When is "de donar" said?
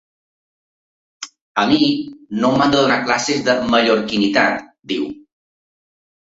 2.77-2.99